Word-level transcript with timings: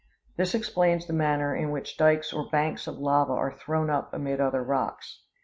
This 0.35 0.55
explains 0.55 1.05
the 1.05 1.13
manner 1.13 1.55
in 1.55 1.69
which 1.69 1.95
dykes 1.95 2.33
or 2.33 2.49
banks 2.49 2.87
of 2.87 2.97
lava 2.97 3.33
are 3.33 3.51
thrown 3.53 3.91
up 3.91 4.11
amid 4.15 4.41
other 4.41 4.63
rocks. 4.63 5.21